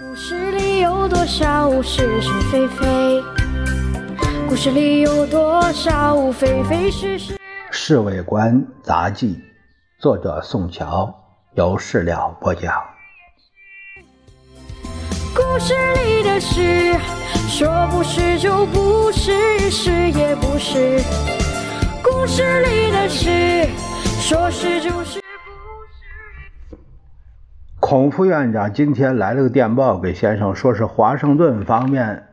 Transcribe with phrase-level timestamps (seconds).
[0.00, 3.22] 故事里有多少是是非非？
[4.48, 7.34] 故事里有多少非非是是？
[7.70, 9.34] 《侍卫官杂记》，
[10.00, 11.14] 作者宋乔，
[11.56, 12.72] 由事了播讲。
[15.34, 16.98] 故事里的事，
[17.50, 21.02] 说不是就不是，是也不是。
[22.02, 23.68] 故事里的事，
[24.22, 25.21] 说是就是，不是。
[27.92, 32.26] 孔副院长今天来了个电报给先生，说是华盛顿方面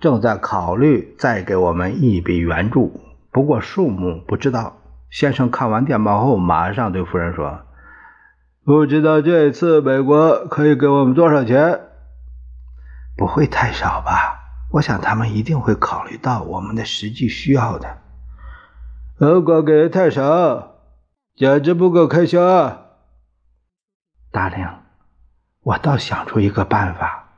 [0.00, 4.78] 正在考虑再给我们一笔援助，不过数目不知道。
[5.08, 7.60] 先生看完电报后，马上对夫人说
[8.66, 11.78] ：“不知道这次美国可以给我们多少钱？
[13.16, 14.66] 不会太少吧？
[14.72, 17.98] 我想他们一定会考虑到我们的实际需要的。
[19.16, 20.72] 如果给的太少，
[21.36, 22.86] 简直不够开销！
[24.32, 24.82] 大量，
[25.68, 27.28] 我倒想出一个办法。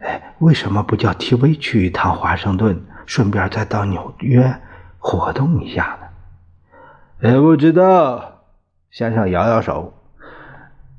[0.00, 4.60] 哎，为什么不叫 TV 去一趟华盛顿，顺便再到纽约
[4.98, 6.08] 活动一下呢？”
[7.28, 8.44] 也不知道，
[8.90, 9.92] 先生摇摇手。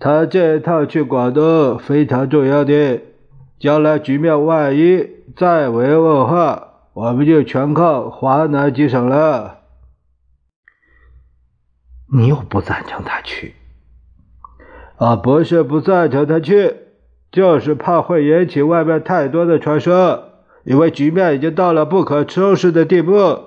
[0.00, 3.02] 他这一趟去广东非常重要的，
[3.58, 9.58] 将来局面万一再为恶化，我们就全靠华南几省了。
[12.10, 13.54] 你又不赞成他去？
[14.98, 16.74] 啊，不是不赞成他去，
[17.30, 20.24] 就是怕会引起外面太多的传说，
[20.64, 23.44] 因为局面已经到了不可收拾的地步。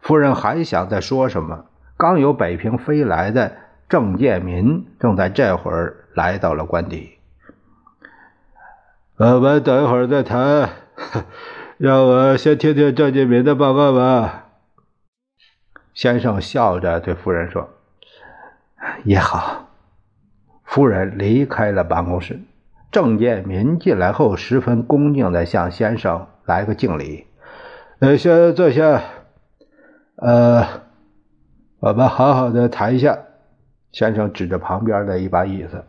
[0.00, 3.52] 夫人还想再说什么，刚由北平飞来的
[3.88, 7.18] 郑建民正在这会儿来到了官邸。
[9.16, 10.70] 我们等一会儿再谈，
[11.78, 14.46] 让我先听听郑建民的报告吧。
[15.94, 17.70] 先生笑着对夫人说
[19.04, 19.62] ：“也好。”
[20.76, 22.38] 夫人离开了办公室。
[22.92, 27.24] 郑建民进来后，十分恭敬地向先生来个敬礼
[28.00, 29.00] ：“呃，先坐下。”
[30.20, 30.66] 呃，
[31.80, 33.20] 我们好好的谈一下。
[33.90, 35.82] 先生指着旁边的一把椅子，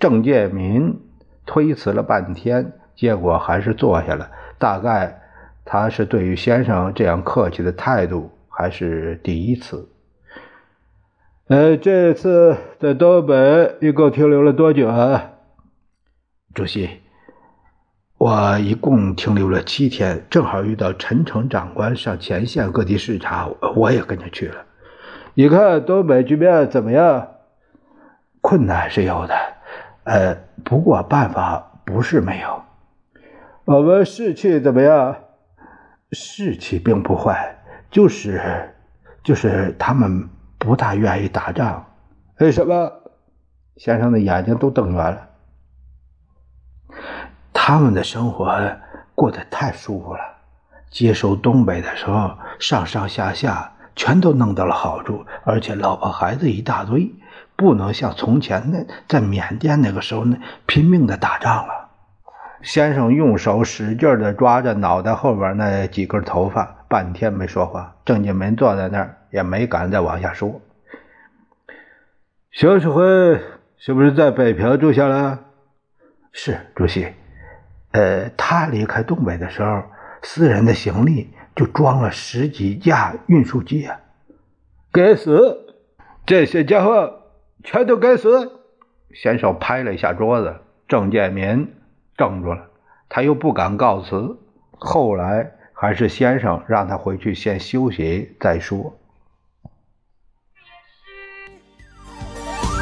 [0.00, 0.98] 郑建民
[1.46, 4.28] 推辞了半天，结果还是坐下了。
[4.58, 5.16] 大概
[5.64, 9.88] 他是对于先生这样客气的态度还是第一次。
[11.46, 15.32] 呃，这次在东北一共停留了多久啊？
[16.54, 16.88] 主席。
[18.16, 23.46] 我一共停留了七天，正好遇到陈诚长官上前线各地视察，
[23.76, 24.64] 我也跟着去了。
[25.34, 27.28] 你看东北局面怎么样？
[28.40, 29.34] 困难是有的，
[30.04, 30.34] 呃，
[30.64, 32.62] 不过办法不是没有。
[33.66, 35.16] 我们士气怎么样？
[36.12, 37.58] 士气并不坏，
[37.90, 38.70] 就是
[39.22, 40.30] 就是他们
[40.64, 41.84] 不大愿意打仗。
[42.38, 42.90] 为什么？
[43.76, 45.28] 先生的眼睛都瞪圆了。
[47.52, 48.58] 他们的生活
[49.14, 50.20] 过得太舒服了，
[50.90, 57.12] 接收东北的时候，上上下下全都弄到了好处，而且老婆孩子一大堆，
[57.56, 61.90] 不能像从前那在缅甸那个时候那拼命的打仗了。
[62.62, 67.96] 先生用手使劲的抓着脑袋后边那几根头发，半天没说话。
[68.04, 70.60] 郑建民坐在那儿也没敢再往下说。
[72.52, 73.02] 肖世辉
[73.78, 75.40] 是不是在北平住下了？
[76.30, 77.12] 是，主席。
[77.90, 79.82] 呃，他离开东北的时候，
[80.22, 83.98] 私人的行李就装了十几架运输机啊！
[84.92, 85.74] 该死，
[86.24, 87.22] 这些家伙
[87.64, 88.52] 全都该死！
[89.12, 90.54] 先生拍了一下桌子，
[90.86, 91.74] 郑建民
[92.16, 92.68] 怔住了，
[93.08, 94.38] 他又不敢告辞。
[94.78, 95.50] 后来
[95.84, 98.98] 而是先生让他回去先休息再说。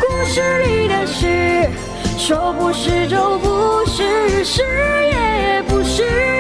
[0.01, 1.69] 故事里的事
[2.17, 6.32] 说不是就不是是也不是。